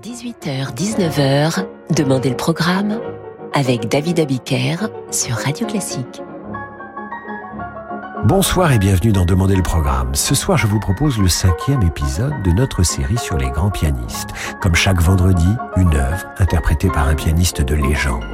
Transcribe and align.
18h-19h, 0.00 1.66
Demandez 1.94 2.30
le 2.30 2.36
programme 2.36 3.00
avec 3.52 3.88
David 3.88 4.20
Abiker 4.20 4.88
sur 5.10 5.34
Radio 5.34 5.66
Classique. 5.66 6.22
Bonsoir 8.24 8.72
et 8.72 8.78
bienvenue 8.78 9.12
dans 9.12 9.24
Demander 9.24 9.56
le 9.56 9.62
programme. 9.62 10.14
Ce 10.14 10.34
soir, 10.34 10.58
je 10.58 10.66
vous 10.66 10.78
propose 10.78 11.18
le 11.18 11.28
cinquième 11.28 11.82
épisode 11.82 12.42
de 12.42 12.50
notre 12.50 12.82
série 12.82 13.16
sur 13.16 13.38
les 13.38 13.48
grands 13.48 13.70
pianistes. 13.70 14.28
Comme 14.60 14.74
chaque 14.74 15.00
vendredi, 15.00 15.48
une 15.76 15.94
œuvre 15.94 16.26
interprétée 16.38 16.88
par 16.88 17.08
un 17.08 17.14
pianiste 17.14 17.62
de 17.62 17.74
légende. 17.74 18.24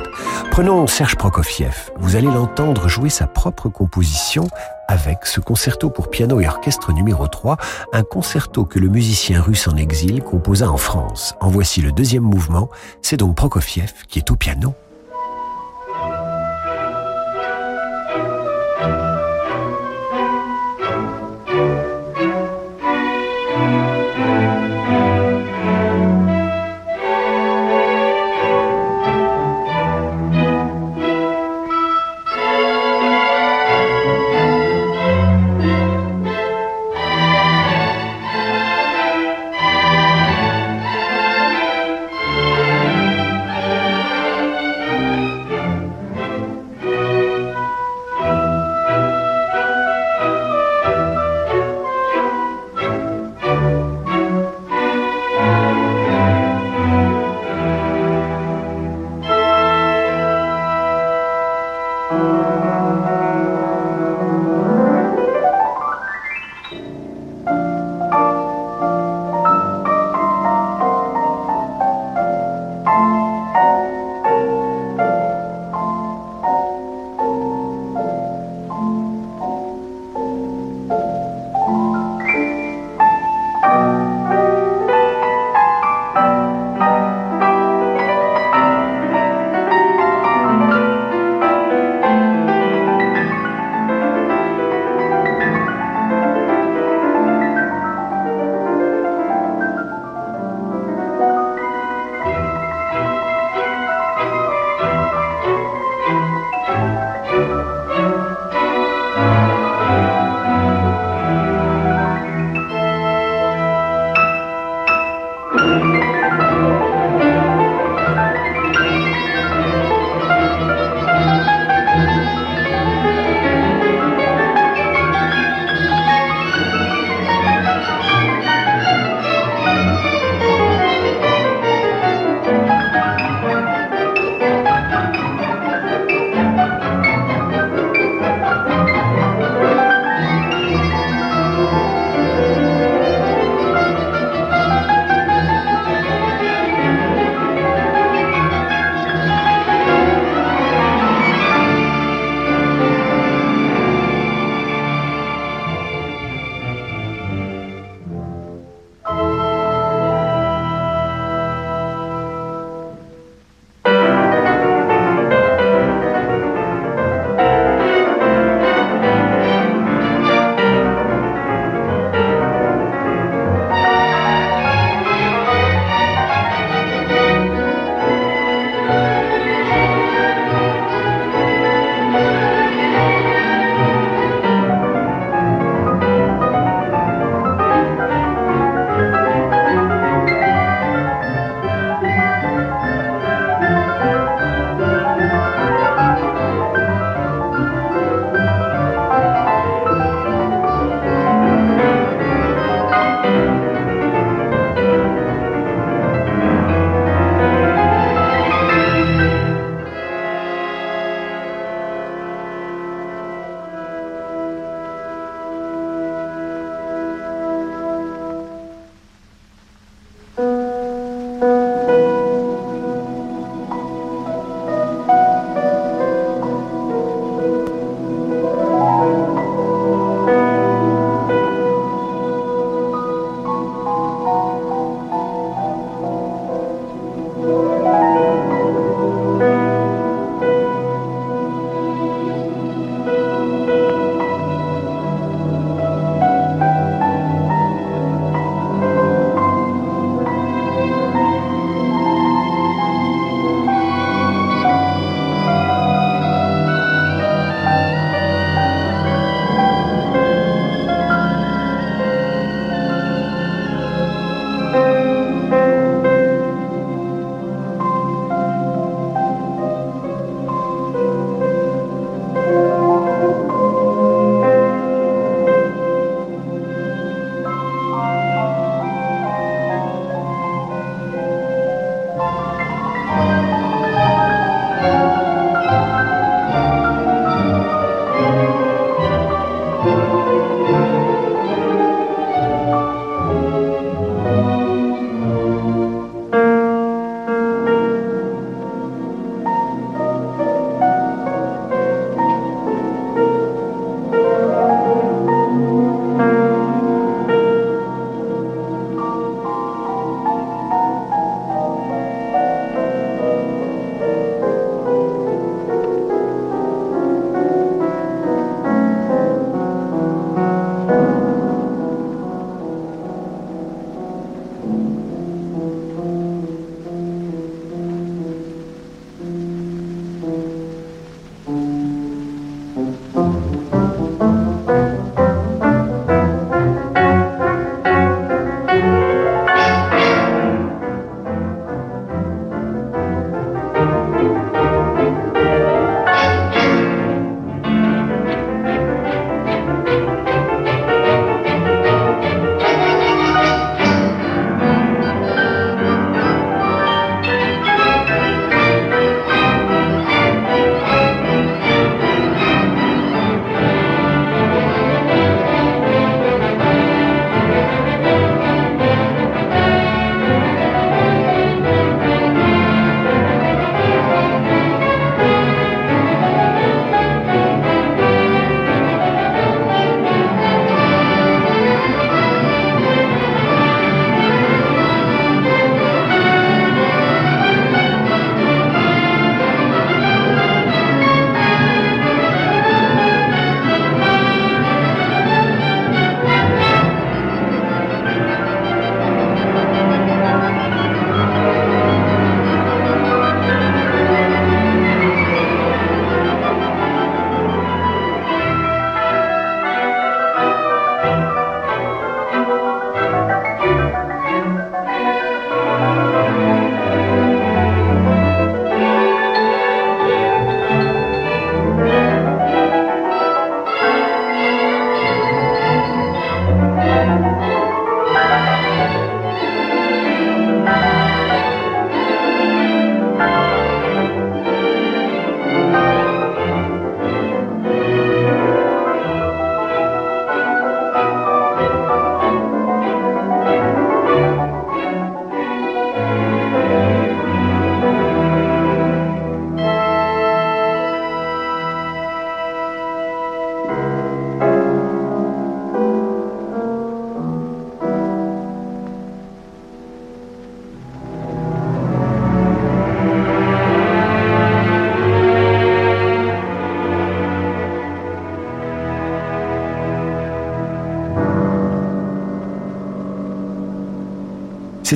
Prenons 0.50 0.88
Serge 0.88 1.14
Prokofiev. 1.14 1.91
Vous 1.98 2.16
allez 2.16 2.27
l'entendre 2.27 2.88
jouer 2.88 3.10
sa 3.10 3.28
propre 3.28 3.68
composition 3.68 4.48
avec 4.88 5.24
ce 5.24 5.38
concerto 5.41 5.88
pour 5.88 6.10
piano 6.10 6.41
et 6.41 6.48
orchestre 6.48 6.92
numéro 6.92 7.28
3, 7.28 7.56
un 7.92 8.02
concerto 8.02 8.64
que 8.64 8.80
le 8.80 8.88
musicien 8.88 9.41
russe 9.41 9.68
en 9.68 9.77
exil 9.77 10.23
composa 10.23 10.68
en 10.68 10.78
France. 10.78 11.34
En 11.41 11.48
voici 11.48 11.80
le 11.80 11.92
deuxième 11.92 12.24
mouvement. 12.24 12.68
C'est 13.02 13.18
donc 13.18 13.37
Prokofiev 13.37 13.92
qui 14.09 14.18
est 14.18 14.30
au 14.32 14.37
piano. 14.37 14.74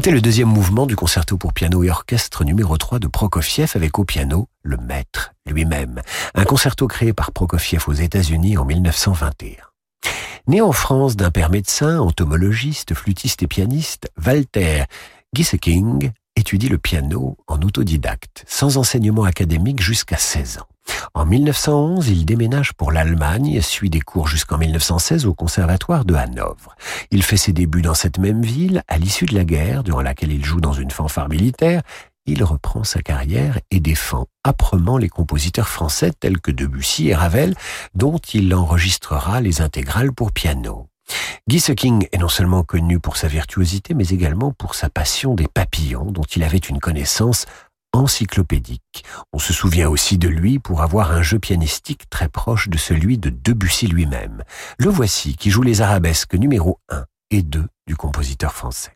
C'était 0.01 0.13
le 0.13 0.23
deuxième 0.23 0.49
mouvement 0.49 0.87
du 0.87 0.97
concerto 0.97 1.37
pour 1.37 1.53
piano 1.53 1.85
et 1.85 1.91
orchestre 1.91 2.43
numéro 2.43 2.79
3 2.79 3.01
de 3.01 3.07
Prokofiev 3.07 3.73
avec 3.75 3.99
au 3.99 4.05
piano 4.07 4.49
le 4.63 4.79
maître 4.79 5.35
lui-même. 5.47 6.01
Un 6.35 6.45
concerto 6.45 6.89
créé 6.89 7.13
par 7.13 7.33
Prokofiev 7.33 7.85
aux 7.87 7.93
États-Unis 7.93 8.57
en 8.57 8.65
1921. 8.65 9.57
Né 10.47 10.63
en 10.63 10.73
France 10.73 11.17
d'un 11.17 11.31
père 11.31 11.51
médecin, 11.51 11.99
entomologiste, 11.99 12.95
flûtiste 12.95 13.43
et 13.43 13.47
pianiste, 13.47 14.11
Walter 14.25 14.85
Gieseking 15.35 16.13
étudie 16.35 16.71
le 16.71 16.79
piano 16.79 17.37
en 17.47 17.61
autodidacte, 17.61 18.45
sans 18.49 18.79
enseignement 18.79 19.25
académique 19.25 19.83
jusqu'à 19.83 20.17
16 20.17 20.61
ans. 20.61 20.69
En 21.15 21.27
1911, 21.27 22.09
il 22.09 22.25
déménage 22.25 22.73
pour 22.73 22.93
l'Allemagne, 22.93 23.61
suit 23.61 23.91
des 23.91 24.01
cours 24.01 24.29
jusqu'en 24.29 24.59
1916 24.59 25.27
au 25.27 25.35
conservatoire 25.35 26.05
de 26.05 26.15
Hanovre. 26.15 26.75
Il 27.11 27.23
fait 27.23 27.37
ses 27.37 27.53
débuts 27.53 27.83
dans 27.83 27.95
cette 27.95 28.19
même 28.19 28.43
ville 28.43 28.83
à 28.89 28.99
l'issue 28.99 29.27
de 29.27 29.35
la 29.35 29.45
guerre, 29.45 29.83
durant 29.83 30.03
laquelle 30.03 30.33
il 30.33 30.45
joue 30.45 30.61
dans 30.61 30.73
une 30.73 30.91
fanfare 30.91 31.29
militaire. 31.29 31.83
Il 32.27 32.45
reprend 32.45 32.85
sa 32.85 33.03
carrière 33.03 33.59
et 33.71 33.81
défend 33.81 34.27
âprement 34.45 34.99
les 34.99 35.09
compositeurs 35.09 35.69
français 35.69 36.13
tels 36.19 36.41
que 36.41 36.51
Debussy 36.51 37.09
et 37.09 37.15
Ravel, 37.15 37.55
dont 37.95 38.19
il 38.19 38.55
enregistrera 38.55 39.41
les 39.41 39.61
intégrales 39.63 40.13
pour 40.13 40.33
piano. 40.33 40.87
Guy 41.49 41.57
est 42.13 42.19
non 42.19 42.29
seulement 42.29 42.63
connu 42.63 43.01
pour 43.01 43.17
sa 43.17 43.27
virtuosité, 43.27 43.95
mais 43.95 44.09
également 44.09 44.53
pour 44.53 44.75
sa 44.75 44.89
passion 44.89 45.35
des 45.35 45.49
papillons, 45.49 46.13
dont 46.13 46.23
il 46.23 46.45
avait 46.45 46.59
une 46.59 46.79
connaissance 46.79 47.47
encyclopédique. 47.93 49.05
On 49.33 49.39
se 49.39 49.53
souvient 49.53 49.89
aussi 49.89 50.19
de 50.19 50.29
lui 50.29 50.59
pour 50.59 50.83
avoir 50.83 51.13
un 51.13 51.23
jeu 51.23 51.39
pianistique 51.39 52.09
très 52.11 52.29
proche 52.29 52.69
de 52.69 52.79
celui 52.79 53.19
de 53.19 53.31
Debussy 53.31 53.87
lui-même. 53.87 54.43
Le 54.79 54.89
voici 54.89 55.37
qui 55.37 55.51
joue 55.51 55.63
les 55.63 55.81
arabesques 55.83 56.35
numéro 56.35 56.79
1 56.89 57.05
et 57.31 57.43
2 57.43 57.67
du 57.87 57.97
compositeur 57.97 58.53
français. 58.53 58.93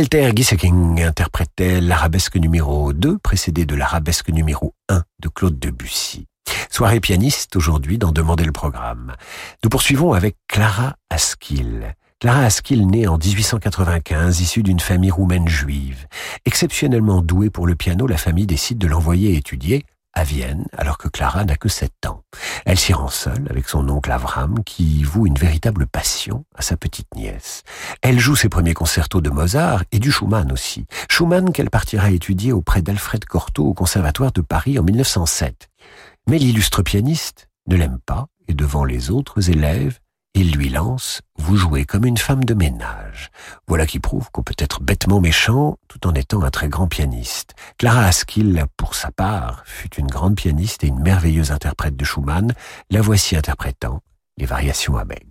Walter 0.00 0.32
Gieseking 0.34 1.02
interprétait 1.02 1.78
l'arabesque 1.78 2.36
numéro 2.36 2.94
2, 2.94 3.18
précédé 3.18 3.66
de 3.66 3.74
l'arabesque 3.74 4.30
numéro 4.30 4.72
1 4.88 5.02
de 5.22 5.28
Claude 5.28 5.58
Debussy. 5.58 6.24
Soirée 6.70 7.00
pianiste 7.00 7.54
aujourd'hui 7.54 7.98
dans 7.98 8.10
Demander 8.10 8.44
le 8.44 8.52
programme. 8.52 9.14
Nous 9.62 9.68
poursuivons 9.68 10.14
avec 10.14 10.38
Clara 10.48 10.96
Askill. 11.10 11.94
Clara 12.18 12.44
Askill 12.44 12.86
née 12.86 13.06
en 13.08 13.18
1895, 13.18 14.40
issue 14.40 14.62
d'une 14.62 14.80
famille 14.80 15.10
roumaine 15.10 15.48
juive. 15.48 16.06
Exceptionnellement 16.46 17.20
douée 17.20 17.50
pour 17.50 17.66
le 17.66 17.74
piano, 17.74 18.06
la 18.06 18.16
famille 18.16 18.46
décide 18.46 18.78
de 18.78 18.86
l'envoyer 18.86 19.36
étudier 19.36 19.84
à 20.12 20.24
Vienne, 20.24 20.66
alors 20.76 20.98
que 20.98 21.08
Clara 21.08 21.44
n'a 21.44 21.56
que 21.56 21.68
sept 21.68 22.06
ans. 22.06 22.22
Elle 22.66 22.78
s'y 22.78 22.92
rend 22.92 23.08
seule 23.08 23.46
avec 23.48 23.68
son 23.68 23.88
oncle 23.88 24.10
Avram, 24.10 24.62
qui 24.64 25.02
voue 25.02 25.26
une 25.26 25.36
véritable 25.36 25.86
passion 25.86 26.44
à 26.54 26.62
sa 26.62 26.76
petite 26.76 27.14
nièce. 27.14 27.62
Elle 28.02 28.18
joue 28.18 28.36
ses 28.36 28.48
premiers 28.48 28.74
concertos 28.74 29.20
de 29.20 29.30
Mozart 29.30 29.84
et 29.92 29.98
du 29.98 30.10
Schumann 30.10 30.52
aussi. 30.52 30.86
Schumann 31.08 31.52
qu'elle 31.52 31.70
partira 31.70 32.10
étudier 32.10 32.52
auprès 32.52 32.82
d'Alfred 32.82 33.24
Cortot 33.24 33.66
au 33.66 33.74
Conservatoire 33.74 34.32
de 34.32 34.40
Paris 34.40 34.78
en 34.78 34.82
1907. 34.82 35.68
Mais 36.28 36.38
l'illustre 36.38 36.82
pianiste 36.82 37.48
ne 37.66 37.76
l'aime 37.76 37.98
pas 38.04 38.26
et 38.48 38.54
devant 38.54 38.84
les 38.84 39.10
autres 39.10 39.50
élèves, 39.50 40.00
il 40.34 40.52
lui 40.52 40.68
lance⁇ 40.68 41.20
Vous 41.42 41.56
jouez 41.56 41.84
comme 41.84 42.04
une 42.04 42.18
femme 42.18 42.44
de 42.44 42.54
ménage⁇ 42.54 43.30
Voilà 43.66 43.86
qui 43.86 43.98
prouve 43.98 44.30
qu'on 44.30 44.42
peut 44.42 44.54
être 44.58 44.82
bêtement 44.82 45.20
méchant 45.20 45.76
tout 45.88 46.06
en 46.06 46.14
étant 46.14 46.42
un 46.42 46.50
très 46.50 46.68
grand 46.68 46.88
pianiste. 46.88 47.54
Clara 47.78 48.04
Askill, 48.04 48.64
pour 48.76 48.94
sa 48.94 49.10
part, 49.10 49.62
fut 49.66 49.94
une 49.96 50.06
grande 50.06 50.36
pianiste 50.36 50.84
et 50.84 50.88
une 50.88 51.00
merveilleuse 51.00 51.50
interprète 51.50 51.96
de 51.96 52.04
Schumann. 52.04 52.52
La 52.90 53.00
voici 53.00 53.36
interprétant 53.36 54.00
les 54.38 54.46
variations 54.46 54.96
à 54.96 55.04
Beg. 55.04 55.29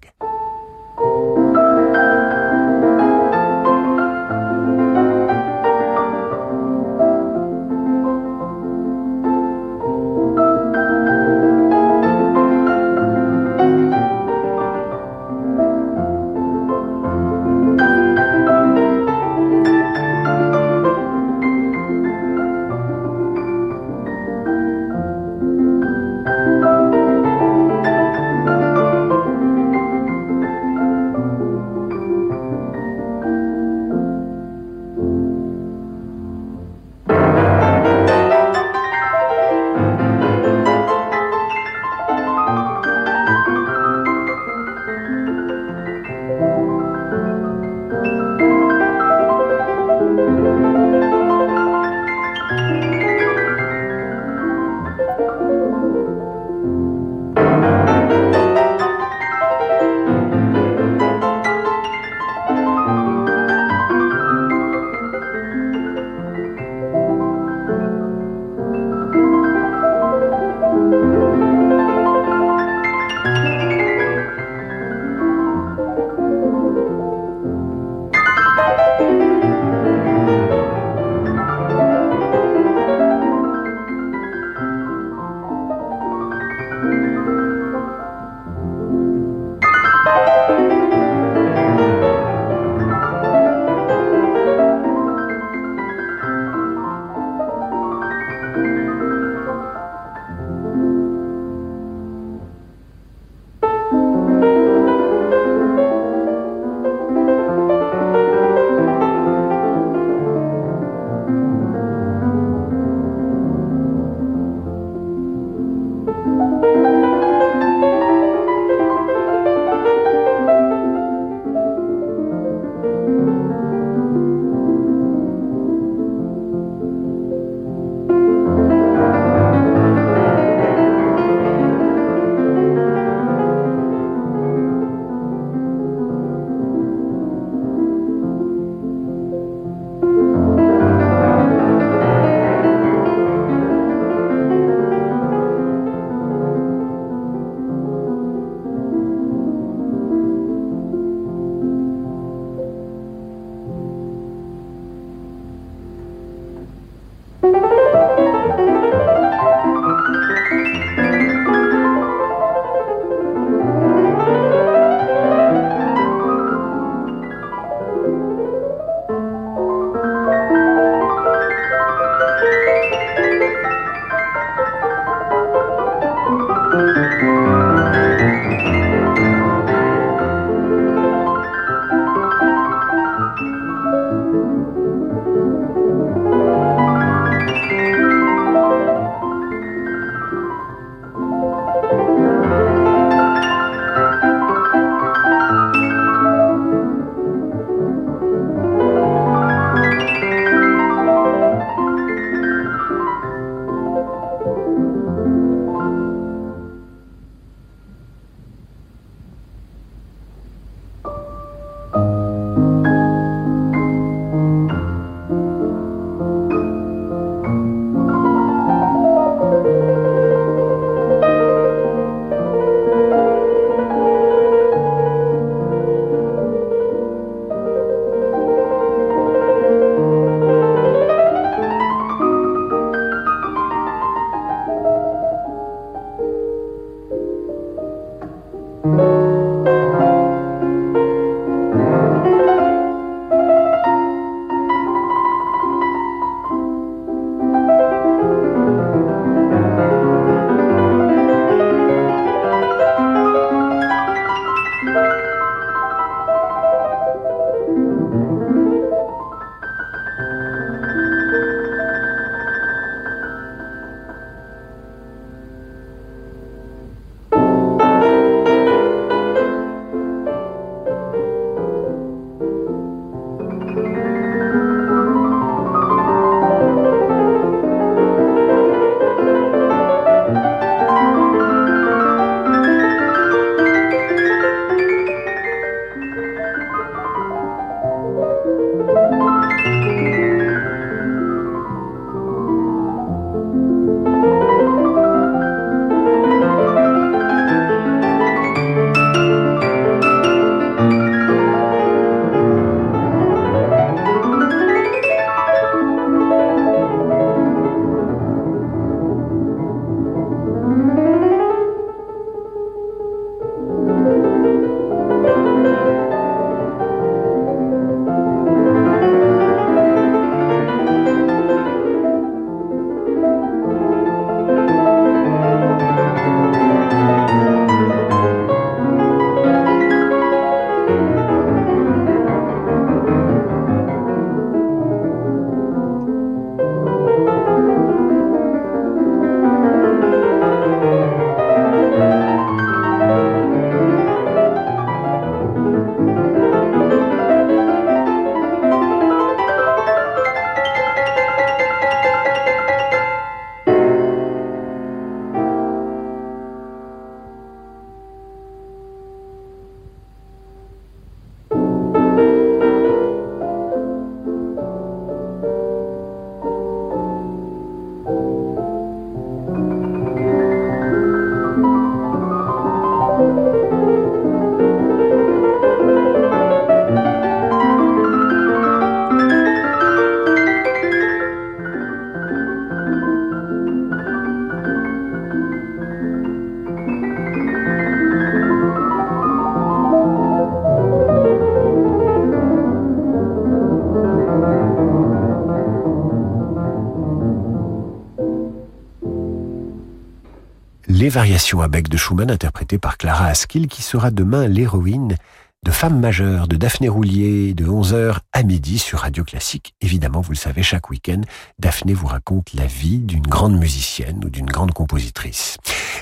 Les 401.10 401.14
variations 401.16 401.62
à 401.62 401.68
bec 401.68 401.90
de 401.90 401.98
Schumann 401.98 402.30
interprétées 402.30 402.78
par 402.78 403.00
Clara 403.00 403.26
Askill 403.26 403.68
qui 403.68 403.82
sera 403.82 404.12
demain 404.12 404.48
l'héroïne 404.48 405.18
de 405.66 405.72
Femmes 405.72 406.00
majeures 406.00 406.48
de 406.48 406.56
Daphné 406.56 406.88
Roulier 406.88 407.56
de 407.56 407.66
11h 407.66 408.18
à 408.32 408.44
midi 408.44 408.78
sur 408.78 409.00
Radio 409.00 409.24
Classique. 409.24 409.74
Évidemment, 409.82 410.22
vous 410.22 410.34
le 410.34 410.38
savez, 410.38 410.62
chaque 410.62 410.92
week-end, 410.92 411.22
Daphné 411.58 411.96
vous 411.96 412.06
raconte 412.06 412.54
la 412.54 412.68
vie 412.68 413.00
d'une 413.00 413.26
grande 413.26 413.58
musicienne 413.58 414.22
ou 414.24 414.30
d'une 414.30 414.46
grande 414.46 414.72
compositrice. 414.72 415.58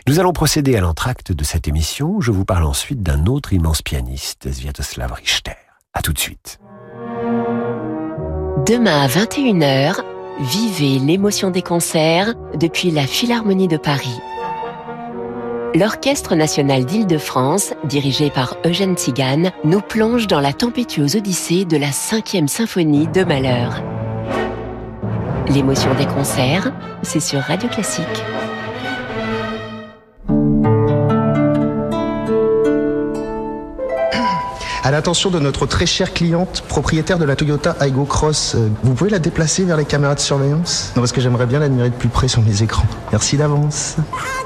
Nous 0.07 0.19
allons 0.19 0.33
procéder 0.33 0.75
à 0.75 0.81
l'entracte 0.81 1.31
de 1.31 1.43
cette 1.45 1.69
émission. 1.69 2.19
Je 2.19 2.31
vous 2.31 2.43
parle 2.43 2.65
ensuite 2.65 3.01
d'un 3.01 3.27
autre 3.27 3.53
immense 3.53 3.81
pianiste, 3.81 4.51
Sviatoslav 4.51 5.13
Richter. 5.13 5.55
À 5.93 6.01
tout 6.01 6.11
de 6.11 6.19
suite. 6.19 6.59
Demain 8.65 9.03
à 9.03 9.07
21h, 9.07 10.01
vivez 10.41 10.99
l'émotion 10.99 11.49
des 11.49 11.61
concerts 11.61 12.33
depuis 12.55 12.91
la 12.91 13.07
Philharmonie 13.07 13.69
de 13.69 13.77
Paris. 13.77 14.19
L'Orchestre 15.75 16.35
national 16.35 16.85
d'Île-de-France, 16.85 17.73
dirigé 17.83 18.29
par 18.29 18.55
Eugène 18.65 18.95
Tzigan, 18.95 19.51
nous 19.63 19.81
plonge 19.81 20.27
dans 20.27 20.39
la 20.39 20.53
tempétueuse 20.53 21.15
odyssée 21.15 21.65
de 21.65 21.77
la 21.77 21.91
cinquième 21.91 22.47
symphonie 22.47 23.07
de 23.07 23.23
Malheur. 23.23 23.83
L'émotion 25.49 25.93
des 25.95 26.05
concerts, 26.05 26.71
c'est 27.03 27.19
sur 27.19 27.41
Radio 27.41 27.69
Classique. 27.69 28.05
À 34.87 34.91
l'attention 34.91 35.29
de 35.29 35.39
notre 35.39 35.65
très 35.65 35.85
chère 35.85 36.13
cliente, 36.13 36.63
propriétaire 36.69 37.19
de 37.19 37.25
la 37.25 37.35
Toyota 37.35 37.75
Aygo 37.81 38.05
Cross, 38.05 38.55
euh, 38.55 38.69
vous 38.83 38.93
pouvez 38.93 39.09
la 39.09 39.19
déplacer 39.19 39.65
vers 39.65 39.75
les 39.75 39.83
caméras 39.83 40.15
de 40.15 40.21
surveillance? 40.21 40.93
Non, 40.95 41.01
parce 41.01 41.11
que 41.11 41.19
j'aimerais 41.19 41.45
bien 41.45 41.59
l'admirer 41.59 41.89
de 41.89 41.95
plus 41.95 42.07
près 42.07 42.29
sur 42.29 42.41
mes 42.41 42.63
écrans. 42.63 42.85
Merci 43.11 43.35
d'avance. 43.35 43.97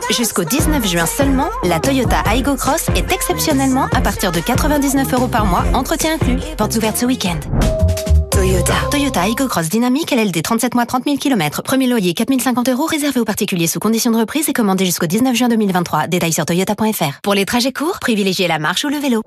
Jusqu'au 0.09 0.43
19 0.43 0.83
juin 0.87 1.05
seulement, 1.05 1.51
la 1.63 1.79
Toyota 1.79 2.23
Aygo 2.33 2.55
Cross 2.55 2.87
est 2.95 3.11
exceptionnellement 3.13 3.87
à 3.93 4.01
partir 4.01 4.31
de 4.31 4.39
99 4.39 5.13
euros 5.13 5.27
par 5.27 5.45
mois, 5.45 5.63
entretien 5.75 6.15
inclus. 6.15 6.39
Portes 6.57 6.75
ouvertes 6.75 6.97
ce 6.97 7.05
week-end. 7.05 7.37
Toyota. 8.31 8.73
Toyota 8.89 9.27
Aygo 9.27 9.47
Cross 9.47 9.69
Dynamique 9.69 10.09
LLD 10.09 10.41
37 10.41 10.73
mois 10.73 10.87
30 10.87 11.03
000 11.03 11.17
km. 11.17 11.61
Premier 11.61 11.85
loyer 11.85 12.15
4050 12.15 12.67
euros 12.69 12.87
réservé 12.87 13.19
aux 13.19 13.25
particuliers 13.25 13.67
sous 13.67 13.79
conditions 13.79 14.09
de 14.09 14.17
reprise 14.17 14.49
et 14.49 14.53
commandé 14.53 14.87
jusqu'au 14.87 15.05
19 15.05 15.35
juin 15.35 15.49
2023. 15.49 16.07
Détails 16.07 16.33
sur 16.33 16.47
toyota.fr. 16.47 17.19
Pour 17.21 17.35
les 17.35 17.45
trajets 17.45 17.73
courts, 17.73 17.99
privilégiez 18.01 18.47
la 18.47 18.57
marche 18.57 18.85
ou 18.85 18.89
le 18.89 18.97
vélo. 18.97 19.21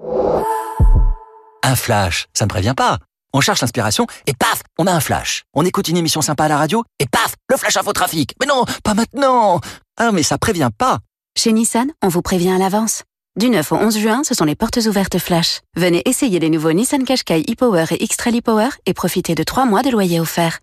Un 1.66 1.76
flash, 1.76 2.26
ça 2.34 2.44
ne 2.44 2.50
prévient 2.50 2.74
pas. 2.76 2.98
On 3.32 3.40
cherche 3.40 3.62
l'inspiration 3.62 4.06
et 4.26 4.34
paf, 4.34 4.62
on 4.78 4.86
a 4.86 4.92
un 4.92 5.00
flash. 5.00 5.44
On 5.54 5.64
écoute 5.64 5.88
une 5.88 5.96
émission 5.96 6.20
sympa 6.20 6.44
à 6.44 6.48
la 6.48 6.58
radio 6.58 6.84
et 6.98 7.06
paf, 7.06 7.36
le 7.48 7.56
flash 7.56 7.78
info 7.78 7.94
trafic. 7.94 8.34
Mais 8.38 8.46
non, 8.46 8.66
pas 8.82 8.92
maintenant. 8.92 9.62
Ah, 9.96 10.12
mais 10.12 10.22
ça 10.22 10.36
prévient 10.36 10.68
pas. 10.76 10.98
Chez 11.38 11.54
Nissan, 11.54 11.90
on 12.02 12.08
vous 12.08 12.20
prévient 12.20 12.50
à 12.50 12.58
l'avance. 12.58 13.02
Du 13.40 13.48
9 13.48 13.72
au 13.72 13.76
11 13.76 13.98
juin, 13.98 14.22
ce 14.24 14.34
sont 14.34 14.44
les 14.44 14.54
portes 14.54 14.76
ouvertes 14.76 15.18
flash. 15.18 15.60
Venez 15.74 16.02
essayer 16.04 16.38
les 16.38 16.50
nouveaux 16.50 16.74
Nissan 16.74 17.02
Qashqai 17.02 17.46
e-Power 17.48 17.86
et 17.92 18.04
X-Trail 18.04 18.40
e-Power 18.40 18.68
et 18.84 18.92
profitez 18.92 19.34
de 19.34 19.42
3 19.42 19.64
mois 19.64 19.82
de 19.82 19.88
loyer 19.88 20.20
offert. 20.20 20.58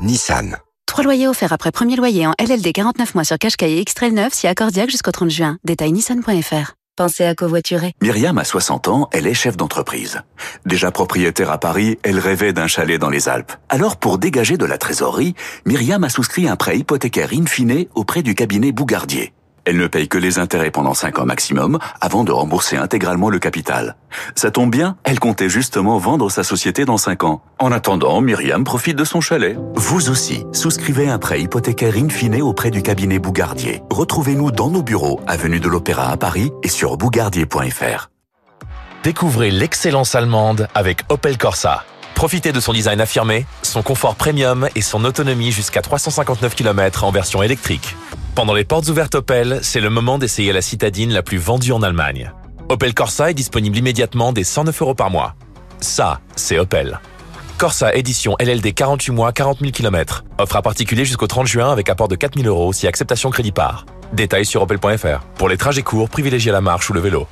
Nissan. 0.00 0.56
3 0.86 1.04
loyers 1.04 1.28
offerts 1.28 1.52
après 1.52 1.70
premier 1.70 1.94
loyer 1.94 2.26
en 2.26 2.34
LLD 2.40 2.72
49 2.72 3.14
mois 3.14 3.22
sur 3.22 3.38
Qashqai 3.38 3.74
et 3.74 3.80
X-Trail 3.82 4.10
9 4.10 4.34
si 4.34 4.48
accordiaque 4.48 4.90
jusqu'au 4.90 5.12
30 5.12 5.30
juin. 5.30 5.58
Détail 5.62 5.92
nissan.fr. 5.92 6.72
Pensez 6.94 7.24
à 7.24 7.34
covoiturer. 7.34 7.94
Myriam 8.02 8.36
a 8.36 8.44
60 8.44 8.88
ans, 8.88 9.08
elle 9.12 9.26
est 9.26 9.32
chef 9.32 9.56
d'entreprise. 9.56 10.20
Déjà 10.66 10.90
propriétaire 10.90 11.50
à 11.50 11.56
Paris, 11.56 11.98
elle 12.02 12.18
rêvait 12.18 12.52
d'un 12.52 12.66
chalet 12.66 13.00
dans 13.00 13.08
les 13.08 13.30
Alpes. 13.30 13.52
Alors 13.70 13.96
pour 13.96 14.18
dégager 14.18 14.58
de 14.58 14.66
la 14.66 14.76
trésorerie, 14.76 15.34
Myriam 15.64 16.04
a 16.04 16.10
souscrit 16.10 16.48
un 16.48 16.56
prêt 16.56 16.76
hypothécaire 16.76 17.30
in 17.32 17.46
fine 17.46 17.86
auprès 17.94 18.22
du 18.22 18.34
cabinet 18.34 18.72
Bougardier. 18.72 19.32
Elle 19.64 19.76
ne 19.76 19.86
paye 19.86 20.08
que 20.08 20.18
les 20.18 20.38
intérêts 20.38 20.70
pendant 20.70 20.94
5 20.94 21.20
ans 21.20 21.24
maximum 21.24 21.78
avant 22.00 22.24
de 22.24 22.32
rembourser 22.32 22.76
intégralement 22.76 23.30
le 23.30 23.38
capital. 23.38 23.96
Ça 24.34 24.50
tombe 24.50 24.70
bien, 24.70 24.96
elle 25.04 25.20
comptait 25.20 25.48
justement 25.48 25.98
vendre 25.98 26.30
sa 26.30 26.42
société 26.42 26.84
dans 26.84 26.98
5 26.98 27.24
ans. 27.24 27.42
En 27.58 27.70
attendant, 27.70 28.20
Myriam 28.20 28.64
profite 28.64 28.96
de 28.96 29.04
son 29.04 29.20
chalet. 29.20 29.56
Vous 29.76 30.10
aussi, 30.10 30.44
souscrivez 30.52 31.08
un 31.08 31.18
prêt 31.18 31.40
hypothécaire 31.40 31.94
in 31.96 32.08
fine 32.08 32.42
auprès 32.42 32.70
du 32.70 32.82
cabinet 32.82 33.18
Bougardier. 33.18 33.82
Retrouvez-nous 33.90 34.50
dans 34.50 34.70
nos 34.70 34.82
bureaux, 34.82 35.20
avenue 35.26 35.60
de 35.60 35.68
l'Opéra 35.68 36.10
à 36.10 36.16
Paris 36.16 36.50
et 36.62 36.68
sur 36.68 36.96
bougardier.fr. 36.96 38.08
Découvrez 39.04 39.50
l'excellence 39.50 40.14
allemande 40.14 40.68
avec 40.74 41.02
Opel 41.08 41.36
Corsa. 41.36 41.84
Profitez 42.14 42.52
de 42.52 42.60
son 42.60 42.72
design 42.72 43.00
affirmé, 43.00 43.46
son 43.62 43.82
confort 43.82 44.14
premium 44.14 44.68
et 44.76 44.80
son 44.80 45.04
autonomie 45.04 45.50
jusqu'à 45.50 45.82
359 45.82 46.54
km 46.54 47.04
en 47.04 47.10
version 47.10 47.42
électrique. 47.42 47.96
Pendant 48.34 48.54
les 48.54 48.64
portes 48.64 48.88
ouvertes 48.88 49.16
Opel, 49.16 49.58
c'est 49.60 49.80
le 49.80 49.90
moment 49.90 50.16
d'essayer 50.16 50.54
la 50.54 50.62
citadine 50.62 51.12
la 51.12 51.22
plus 51.22 51.36
vendue 51.36 51.72
en 51.72 51.82
Allemagne. 51.82 52.32
Opel 52.70 52.94
Corsa 52.94 53.30
est 53.30 53.34
disponible 53.34 53.76
immédiatement 53.76 54.32
dès 54.32 54.42
109 54.42 54.80
euros 54.80 54.94
par 54.94 55.10
mois. 55.10 55.34
Ça, 55.80 56.20
c'est 56.34 56.58
Opel. 56.58 56.98
Corsa 57.58 57.94
édition 57.94 58.34
LLD 58.40 58.72
48 58.72 59.12
mois 59.12 59.32
40 59.32 59.58
000 59.60 59.70
km. 59.70 60.24
Offre 60.38 60.56
à 60.56 60.62
particulier 60.62 61.04
jusqu'au 61.04 61.26
30 61.26 61.46
juin 61.46 61.70
avec 61.70 61.90
apport 61.90 62.08
de 62.08 62.16
4 62.16 62.38
000 62.40 62.48
euros 62.48 62.72
si 62.72 62.86
acceptation 62.86 63.28
crédit 63.28 63.52
part. 63.52 63.84
Détails 64.14 64.46
sur 64.46 64.62
opel.fr. 64.62 65.20
Pour 65.36 65.50
les 65.50 65.58
trajets 65.58 65.82
courts, 65.82 66.08
privilégiez 66.08 66.52
la 66.52 66.62
marche 66.62 66.88
ou 66.88 66.94
le 66.94 67.00
vélo. 67.00 67.26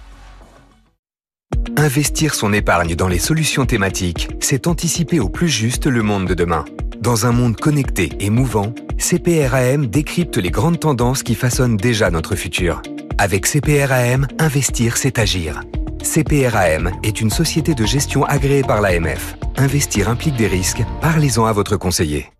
Investir 1.76 2.34
son 2.34 2.52
épargne 2.52 2.94
dans 2.94 3.08
les 3.08 3.18
solutions 3.18 3.64
thématiques, 3.64 4.28
c'est 4.40 4.66
anticiper 4.66 5.18
au 5.18 5.28
plus 5.28 5.48
juste 5.48 5.86
le 5.86 6.02
monde 6.02 6.26
de 6.26 6.34
demain. 6.34 6.64
Dans 7.00 7.24
un 7.24 7.32
monde 7.32 7.56
connecté 7.56 8.10
et 8.20 8.28
mouvant, 8.28 8.74
CPRAM 8.98 9.86
décrypte 9.86 10.36
les 10.36 10.50
grandes 10.50 10.80
tendances 10.80 11.22
qui 11.22 11.34
façonnent 11.34 11.78
déjà 11.78 12.10
notre 12.10 12.36
futur. 12.36 12.82
Avec 13.16 13.46
CPRAM, 13.46 14.28
investir, 14.38 14.98
c'est 14.98 15.18
agir. 15.18 15.62
CPRAM 16.02 16.92
est 17.02 17.20
une 17.20 17.30
société 17.30 17.74
de 17.74 17.86
gestion 17.86 18.24
agréée 18.24 18.62
par 18.62 18.80
l'AMF. 18.82 19.36
Investir 19.56 20.08
implique 20.10 20.36
des 20.36 20.48
risques. 20.48 20.82
Parlez-en 21.00 21.46
à 21.46 21.52
votre 21.52 21.76
conseiller. 21.76 22.30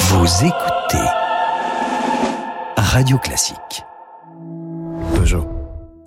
Vous 0.00 0.26
écoutez 0.44 1.06
Radio 2.76 3.18
Classique. 3.18 3.84
Peugeot. 5.14 5.51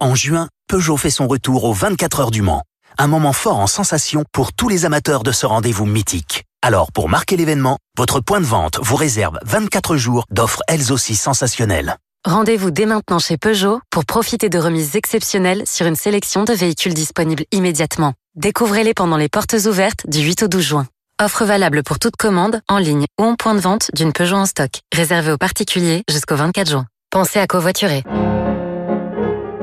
En 0.01 0.13
juin, 0.13 0.49
Peugeot 0.67 0.97
fait 0.97 1.10
son 1.10 1.25
retour 1.25 1.63
aux 1.63 1.73
24 1.73 2.19
heures 2.19 2.31
du 2.31 2.41
Mans. 2.41 2.63
Un 2.97 3.08
moment 3.08 3.31
fort 3.31 3.60
en 3.60 3.67
sensation 3.67 4.25
pour 4.34 4.51
tous 4.51 4.67
les 4.67 4.84
amateurs 4.84 5.23
de 5.23 5.31
ce 5.31 5.45
rendez-vous 5.45 5.86
mythique. 5.86 6.43
Alors, 6.62 6.91
pour 6.91 7.08
marquer 7.08 7.38
l'événement, 7.38 7.77
votre 7.97 8.19
point 8.19 8.41
de 8.41 8.45
vente 8.45 8.77
vous 8.81 8.97
réserve 8.97 9.39
24 9.45 9.95
jours 9.95 10.25
d'offres 10.31 10.62
elles 10.67 10.91
aussi 10.91 11.15
sensationnelles. 11.15 11.95
Rendez-vous 12.25 12.71
dès 12.71 12.86
maintenant 12.86 13.19
chez 13.19 13.38
Peugeot 13.38 13.79
pour 13.89 14.03
profiter 14.03 14.49
de 14.49 14.60
remises 14.60 14.97
exceptionnelles 14.97 15.63
sur 15.65 15.86
une 15.86 15.95
sélection 15.95 16.43
de 16.43 16.53
véhicules 16.53 16.93
disponibles 16.93 17.45
immédiatement. 17.51 18.13
Découvrez-les 18.36 18.93
pendant 18.93 19.17
les 19.17 19.29
portes 19.29 19.55
ouvertes 19.65 20.10
du 20.10 20.19
8 20.19 20.43
au 20.43 20.47
12 20.49 20.62
juin. 20.62 20.88
Offre 21.21 21.45
valable 21.45 21.84
pour 21.84 21.99
toute 21.99 22.17
commande, 22.17 22.60
en 22.67 22.79
ligne 22.79 23.05
ou 23.17 23.23
en 23.23 23.36
point 23.36 23.55
de 23.55 23.62
vente 23.62 23.91
d'une 23.93 24.12
Peugeot 24.12 24.36
en 24.36 24.45
stock. 24.45 24.71
Réservé 24.93 25.31
aux 25.31 25.38
particuliers 25.38 26.03
jusqu'au 26.10 26.36
24 26.36 26.69
juin. 26.69 26.86
Pensez 27.12 27.39
à 27.39 27.47
covoiturer. 27.47 28.03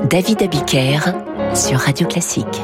David 0.09 0.41
Abiker 0.43 0.99
sur 1.55 1.79
Radio 1.79 2.05
Classique. 2.07 2.61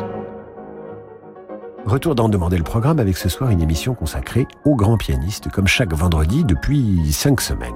Retour 1.86 2.14
d'en 2.14 2.28
demander 2.28 2.58
le 2.58 2.64
programme 2.64 3.00
avec 3.00 3.18
ce 3.18 3.30
soir 3.30 3.50
une 3.50 3.62
émission 3.62 3.94
consacrée 3.94 4.46
aux 4.66 4.76
grands 4.76 4.98
pianistes, 4.98 5.50
comme 5.50 5.66
chaque 5.66 5.94
vendredi 5.94 6.44
depuis 6.44 7.14
cinq 7.14 7.40
semaines. 7.40 7.72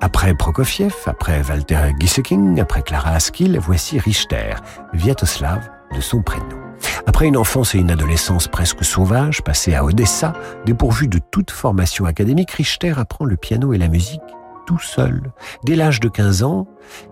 Après 0.00 0.34
Prokofiev, 0.34 0.94
après 1.06 1.42
Walter 1.48 1.92
Gieseking, 1.98 2.60
après 2.60 2.82
Clara 2.82 3.10
Askill, 3.10 3.58
voici 3.60 4.00
Richter, 4.00 4.54
Viatoslav 4.92 5.70
de 5.94 6.00
son 6.00 6.22
prénom. 6.22 6.58
Après 7.06 7.26
une 7.26 7.36
enfance 7.36 7.76
et 7.76 7.78
une 7.78 7.92
adolescence 7.92 8.48
presque 8.48 8.84
sauvages, 8.84 9.42
passées 9.42 9.74
à 9.74 9.84
Odessa, 9.84 10.32
dépourvues 10.66 11.08
de 11.08 11.20
toute 11.30 11.52
formation 11.52 12.04
académique, 12.04 12.50
Richter 12.50 12.94
apprend 12.96 13.24
le 13.24 13.36
piano 13.36 13.72
et 13.72 13.78
la 13.78 13.88
musique 13.88 14.20
tout 14.68 14.78
seul. 14.78 15.32
Dès 15.64 15.76
l'âge 15.76 15.98
de 15.98 16.10
15 16.10 16.42
ans, 16.42 16.66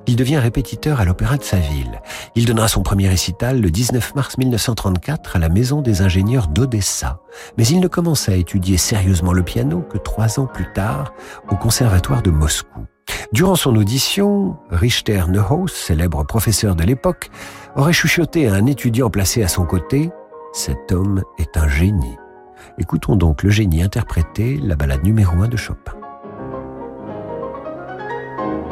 il 0.06 0.14
devient 0.14 0.36
répétiteur 0.36 1.00
à 1.00 1.06
l'opéra 1.06 1.38
de 1.38 1.42
sa 1.42 1.56
ville. 1.56 2.02
Il 2.34 2.44
donnera 2.44 2.68
son 2.68 2.82
premier 2.82 3.08
récital 3.08 3.62
le 3.62 3.70
19 3.70 4.14
mars 4.14 4.36
1934 4.36 5.36
à 5.36 5.38
la 5.38 5.48
Maison 5.48 5.80
des 5.80 6.02
ingénieurs 6.02 6.48
d'Odessa. 6.48 7.20
Mais 7.56 7.66
il 7.66 7.80
ne 7.80 7.88
commence 7.88 8.28
à 8.28 8.34
étudier 8.34 8.76
sérieusement 8.76 9.32
le 9.32 9.42
piano 9.42 9.80
que 9.80 9.96
trois 9.96 10.38
ans 10.38 10.44
plus 10.44 10.70
tard 10.74 11.14
au 11.48 11.56
Conservatoire 11.56 12.20
de 12.20 12.30
Moscou. 12.30 12.84
Durant 13.32 13.54
son 13.54 13.74
audition, 13.76 14.58
Richter 14.70 15.22
Neuhaus, 15.26 15.68
célèbre 15.68 16.24
professeur 16.24 16.76
de 16.76 16.84
l'époque, 16.84 17.30
aurait 17.74 17.94
chuchoté 17.94 18.48
à 18.48 18.52
un 18.52 18.66
étudiant 18.66 19.08
placé 19.08 19.42
à 19.42 19.48
son 19.48 19.64
côté 19.64 20.10
«Cet 20.52 20.92
homme 20.92 21.22
est 21.38 21.56
un 21.56 21.68
génie». 21.68 22.18
Écoutons 22.78 23.16
donc 23.16 23.42
le 23.42 23.48
génie 23.48 23.82
interpréter 23.82 24.60
la 24.62 24.76
ballade 24.76 25.04
numéro 25.04 25.40
1 25.40 25.48
de 25.48 25.56
Chopin. 25.56 25.94
Richter 28.38 28.65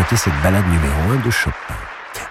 interprétait 0.00 0.30
cette 0.30 0.42
balade 0.42 0.64
numéro 0.66 1.10
un 1.10 1.26
de 1.26 1.30
Chopin. 1.30 1.74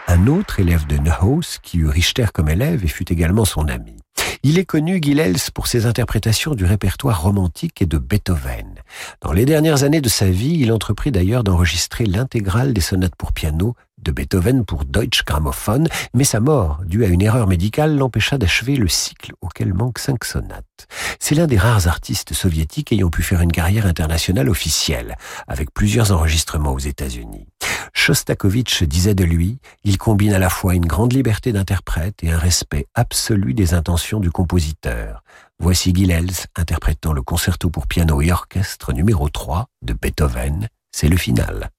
Un 0.07 0.26
autre 0.28 0.59
élève 0.59 0.88
de 0.88 0.97
Neuhaus, 0.97 1.59
qui 1.61 1.78
eut 1.78 1.88
Richter 1.88 2.26
comme 2.34 2.49
élève 2.49 2.84
et 2.84 2.88
fut 2.88 3.11
également 3.11 3.45
son 3.45 3.67
ami. 3.67 3.99
Il 4.42 4.58
est 4.58 4.66
connu, 4.66 5.00
Gilels, 5.02 5.36
pour 5.54 5.68
ses 5.68 5.86
interprétations 5.86 6.56
du 6.56 6.64
répertoire 6.64 7.22
romantique 7.22 7.82
et 7.82 7.86
de 7.86 7.98
Beethoven. 7.98 8.76
Dans 9.22 9.34
les 9.34 9.44
dernières 9.44 9.84
années 9.84 10.00
de 10.00 10.08
sa 10.08 10.30
vie, 10.30 10.58
il 10.60 10.72
entreprit 10.72 11.12
d'ailleurs 11.12 11.44
d'enregistrer 11.44 12.06
l'intégrale 12.06 12.74
des 12.74 12.80
sonates 12.80 13.16
pour 13.18 13.34
piano 13.34 13.76
de 14.02 14.14
Beethoven 14.14 14.64
pour 14.64 14.86
Deutsche 14.86 15.26
Grammophon, 15.26 15.84
mais 16.14 16.24
sa 16.24 16.40
mort, 16.40 16.80
due 16.86 17.04
à 17.04 17.10
une 17.10 17.22
erreur 17.22 17.48
médicale, 17.48 17.98
l'empêcha 17.98 18.38
d'achever 18.38 18.78
le 18.78 18.88
cycle 18.88 19.34
auquel 19.42 19.74
manquent 19.74 20.00
cinq 20.00 20.24
sonates. 20.24 20.88
C'est 21.20 21.36
l'un 21.36 21.48
des 21.48 21.58
rares 21.58 21.88
artistes 21.88 22.34
soviétiques 22.34 22.94
ayant 22.94 23.10
pu 23.10 23.24
faire 23.24 23.42
une 23.42 23.52
carrière 23.52 23.86
internationale 23.86 24.48
officielle, 24.48 25.18
avec 25.50 25.74
plusieurs 25.74 26.14
enregistrements 26.14 26.72
aux 26.72 26.80
États-Unis. 26.80 27.48
Shostakovich 27.94 28.84
disait 28.84 29.16
de 29.16 29.24
lui, 29.24 29.60
il 29.84 29.98
combine 29.98 30.34
à 30.34 30.40
la 30.40 30.50
fois 30.50 30.76
une 30.76 30.86
grande 30.86 31.14
liberté 31.14 31.52
d'interprète 31.52 32.24
et 32.24 32.32
un 32.32 32.38
respect 32.38 32.88
absolu 32.96 33.54
des 33.54 33.74
intentions 33.74 34.20
du 34.20 34.32
compositeur. 34.32 35.24
Voici 35.60 35.94
Gilels 35.94 36.32
interprétant 36.56 37.14
le 37.14 37.22
concerto 37.22 37.70
pour 37.70 37.88
piano 37.88 38.22
et 38.22 38.32
orchestre 38.32 38.94
numéro 38.94 39.30
3 39.30 39.68
de 39.82 39.94
Beethoven. 39.94 40.68
C'est 40.92 41.10
le 41.10 41.18
final. 41.18 41.70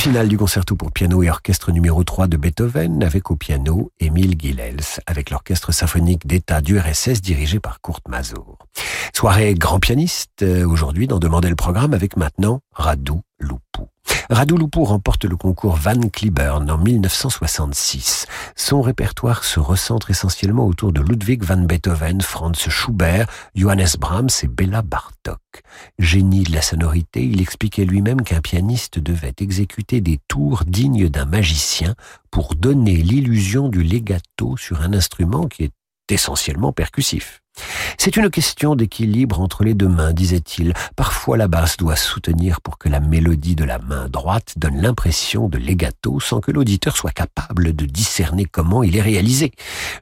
Finale 0.00 0.28
du 0.28 0.38
concerto 0.38 0.76
pour 0.76 0.92
piano 0.92 1.22
et 1.22 1.28
orchestre 1.28 1.72
numéro 1.72 2.02
3 2.02 2.26
de 2.26 2.38
Beethoven 2.38 3.02
avec 3.02 3.30
au 3.30 3.36
piano 3.36 3.92
Émile 4.00 4.34
Gilels 4.38 4.80
avec 5.06 5.28
l'orchestre 5.28 5.72
symphonique 5.72 6.26
d'État 6.26 6.62
du 6.62 6.78
RSS 6.78 7.20
dirigé 7.20 7.60
par 7.60 7.82
Kurt 7.82 8.08
Mazur. 8.08 8.56
Soirée 9.14 9.52
grand 9.52 9.78
pianiste 9.78 10.42
euh, 10.42 10.66
aujourd'hui 10.66 11.06
dans 11.06 11.18
Demander 11.18 11.50
le 11.50 11.54
programme 11.54 11.92
avec 11.92 12.16
maintenant 12.16 12.60
Radu 12.72 13.12
Loupou. 13.40 13.69
Radu 14.32 14.54
Loupou 14.54 14.84
remporte 14.84 15.24
le 15.24 15.36
concours 15.36 15.74
Van 15.74 15.98
Cliburn 16.08 16.70
en 16.70 16.78
1966. 16.78 18.26
Son 18.54 18.80
répertoire 18.80 19.42
se 19.42 19.58
recentre 19.58 20.12
essentiellement 20.12 20.66
autour 20.66 20.92
de 20.92 21.00
Ludwig 21.00 21.42
van 21.42 21.56
Beethoven, 21.56 22.20
Franz 22.20 22.70
Schubert, 22.70 23.26
Johannes 23.56 23.96
Brahms 23.98 24.28
et 24.44 24.46
Bella 24.46 24.82
Bartok. 24.82 25.40
Génie 25.98 26.44
de 26.44 26.52
la 26.52 26.62
sonorité, 26.62 27.24
il 27.24 27.40
expliquait 27.40 27.84
lui-même 27.84 28.22
qu'un 28.22 28.40
pianiste 28.40 29.00
devait 29.00 29.34
exécuter 29.40 30.00
des 30.00 30.20
tours 30.28 30.62
dignes 30.64 31.08
d'un 31.08 31.24
magicien 31.24 31.96
pour 32.30 32.54
donner 32.54 32.98
l'illusion 32.98 33.68
du 33.68 33.82
legato 33.82 34.56
sur 34.56 34.80
un 34.82 34.92
instrument 34.92 35.48
qui 35.48 35.64
est 35.64 35.72
essentiellement 36.08 36.72
percussif. 36.72 37.39
C'est 37.98 38.16
une 38.16 38.30
question 38.30 38.76
d'équilibre 38.76 39.40
entre 39.40 39.64
les 39.64 39.74
deux 39.74 39.88
mains, 39.88 40.12
disait-il. 40.12 40.72
Parfois 40.96 41.36
la 41.36 41.48
basse 41.48 41.76
doit 41.76 41.96
soutenir 41.96 42.60
pour 42.60 42.78
que 42.78 42.88
la 42.88 43.00
mélodie 43.00 43.56
de 43.56 43.64
la 43.64 43.78
main 43.78 44.08
droite 44.08 44.54
donne 44.56 44.80
l'impression 44.80 45.48
de 45.48 45.58
legato 45.58 46.20
sans 46.20 46.40
que 46.40 46.50
l'auditeur 46.50 46.96
soit 46.96 47.10
capable 47.10 47.74
de 47.74 47.86
discerner 47.86 48.44
comment 48.44 48.82
il 48.82 48.96
est 48.96 49.02
réalisé. 49.02 49.52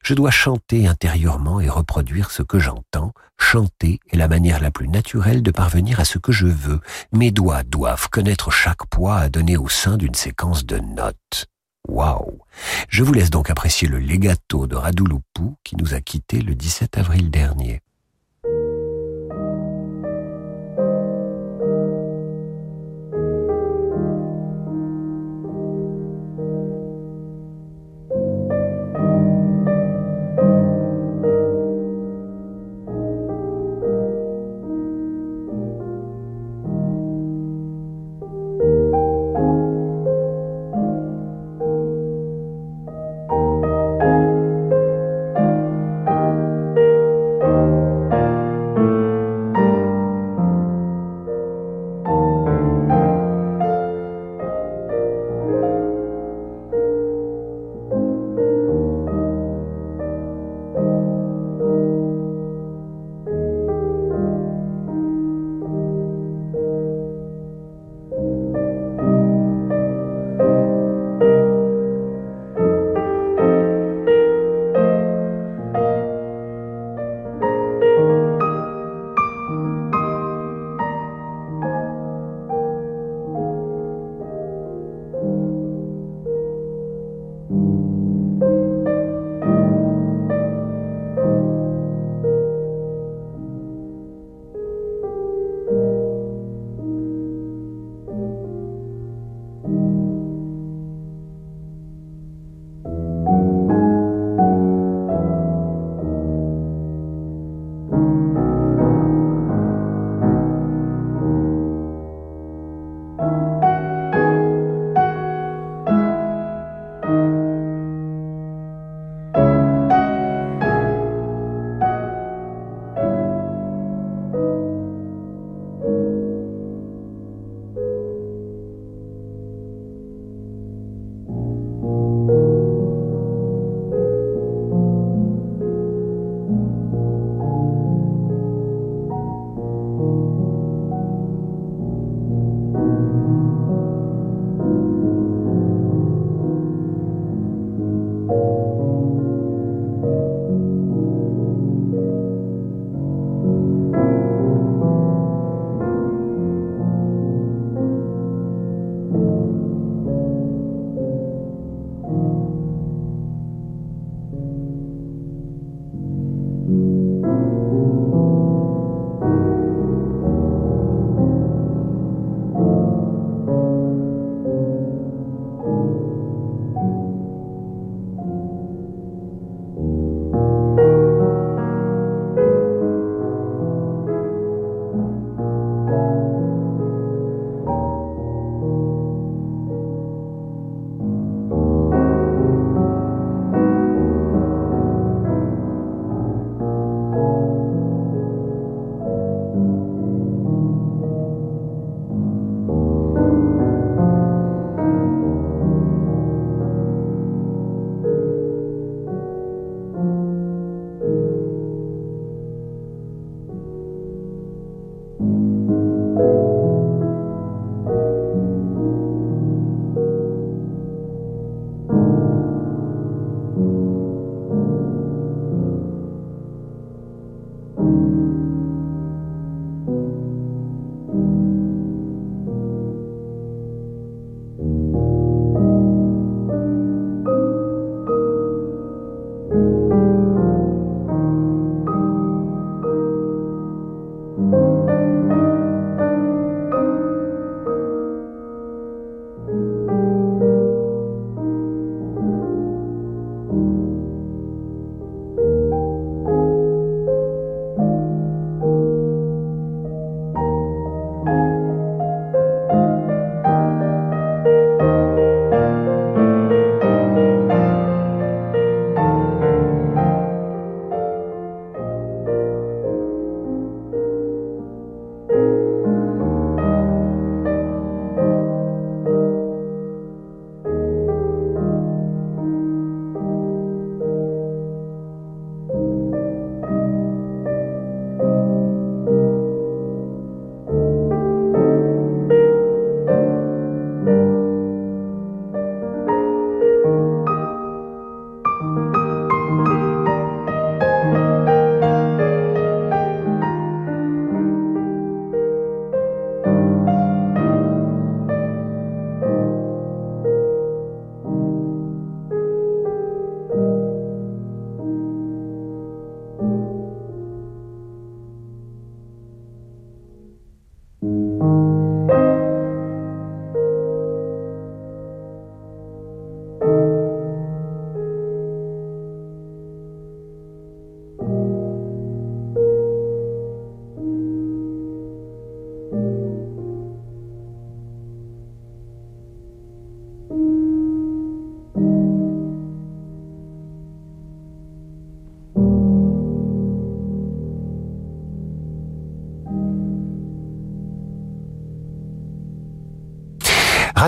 Je 0.02 0.14
dois 0.14 0.30
chanter 0.30 0.86
intérieurement 0.86 1.60
et 1.60 1.68
reproduire 1.68 2.30
ce 2.30 2.42
que 2.42 2.58
j'entends. 2.58 3.12
Chanter 3.38 4.00
est 4.10 4.16
la 4.16 4.28
manière 4.28 4.60
la 4.60 4.70
plus 4.70 4.88
naturelle 4.88 5.42
de 5.42 5.50
parvenir 5.50 6.00
à 6.00 6.04
ce 6.04 6.18
que 6.18 6.32
je 6.32 6.46
veux. 6.46 6.80
Mes 7.12 7.30
doigts 7.30 7.62
doivent 7.62 8.08
connaître 8.10 8.50
chaque 8.50 8.86
poids 8.86 9.16
à 9.16 9.28
donner 9.28 9.56
au 9.56 9.68
sein 9.68 9.96
d'une 9.96 10.14
séquence 10.14 10.66
de 10.66 10.78
notes. 10.78 11.46
Waouh 11.86 12.40
Je 12.88 13.02
vous 13.02 13.12
laisse 13.12 13.30
donc 13.30 13.50
apprécier 13.50 13.88
le 13.88 13.98
legato 13.98 14.66
de 14.66 14.76
Radouloupou 14.76 15.56
qui 15.64 15.76
nous 15.76 15.94
a 15.94 16.00
quittés 16.00 16.40
le 16.40 16.54
17 16.54 16.98
avril 16.98 17.30
dernier. 17.30 17.80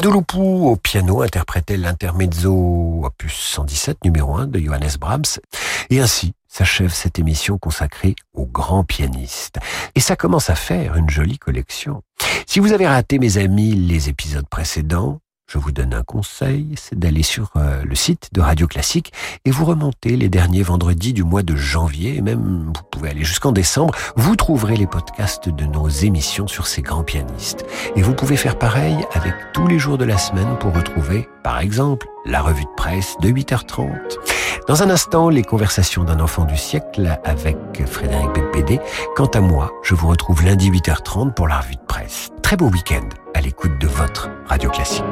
Radouloupou 0.00 0.70
au 0.70 0.76
piano 0.76 1.20
interprétait 1.20 1.76
l'intermezzo 1.76 3.04
opus 3.04 3.34
117 3.34 4.02
numéro 4.02 4.34
1 4.34 4.46
de 4.46 4.58
Johannes 4.58 4.96
Brahms 4.98 5.40
et 5.90 6.00
ainsi 6.00 6.32
s'achève 6.48 6.90
cette 6.90 7.18
émission 7.18 7.58
consacrée 7.58 8.16
aux 8.32 8.46
grands 8.46 8.82
pianistes. 8.82 9.58
Et 9.94 10.00
ça 10.00 10.16
commence 10.16 10.48
à 10.48 10.54
faire 10.54 10.96
une 10.96 11.10
jolie 11.10 11.36
collection. 11.36 12.00
Si 12.46 12.60
vous 12.60 12.72
avez 12.72 12.86
raté 12.86 13.18
mes 13.18 13.36
amis 13.36 13.74
les 13.74 14.08
épisodes 14.08 14.48
précédents, 14.48 15.20
je 15.50 15.58
vous 15.58 15.72
donne 15.72 15.94
un 15.94 16.04
conseil, 16.04 16.74
c'est 16.76 16.96
d'aller 16.96 17.24
sur 17.24 17.50
euh, 17.56 17.82
le 17.82 17.96
site 17.96 18.28
de 18.32 18.40
Radio 18.40 18.68
Classique 18.68 19.12
et 19.44 19.50
vous 19.50 19.64
remontez 19.64 20.16
les 20.16 20.28
derniers 20.28 20.62
vendredis 20.62 21.12
du 21.12 21.24
mois 21.24 21.42
de 21.42 21.56
janvier, 21.56 22.18
et 22.18 22.20
même 22.20 22.66
vous 22.72 22.82
pouvez 22.92 23.10
aller 23.10 23.24
jusqu'en 23.24 23.50
décembre, 23.50 23.92
vous 24.14 24.36
trouverez 24.36 24.76
les 24.76 24.86
podcasts 24.86 25.48
de 25.48 25.64
nos 25.64 25.88
émissions 25.88 26.46
sur 26.46 26.68
ces 26.68 26.82
grands 26.82 27.02
pianistes. 27.02 27.66
Et 27.96 28.02
vous 28.02 28.14
pouvez 28.14 28.36
faire 28.36 28.58
pareil 28.58 28.96
avec 29.12 29.34
tous 29.52 29.66
les 29.66 29.80
jours 29.80 29.98
de 29.98 30.04
la 30.04 30.18
semaine 30.18 30.56
pour 30.60 30.72
retrouver, 30.72 31.28
par 31.42 31.58
exemple, 31.58 32.06
la 32.24 32.42
revue 32.42 32.64
de 32.64 32.74
presse 32.76 33.16
de 33.20 33.28
8h30. 33.28 33.90
Dans 34.68 34.82
un 34.82 34.90
instant, 34.90 35.28
les 35.28 35.42
conversations 35.42 36.04
d'un 36.04 36.20
enfant 36.20 36.44
du 36.44 36.56
siècle 36.56 37.18
avec 37.24 37.56
Frédéric 37.86 38.32
Pépédé. 38.32 38.80
Quant 39.16 39.26
à 39.26 39.40
moi, 39.40 39.72
je 39.82 39.94
vous 39.94 40.08
retrouve 40.08 40.44
lundi 40.44 40.70
8h30 40.70 41.34
pour 41.34 41.48
la 41.48 41.60
revue 41.60 41.76
de 41.76 41.86
presse. 41.86 42.30
Très 42.42 42.56
beau 42.56 42.68
week-end 42.68 43.08
à 43.34 43.40
l'écoute 43.40 43.78
de 43.78 43.86
votre 43.86 44.30
Radio 44.46 44.70
Classique. 44.70 45.04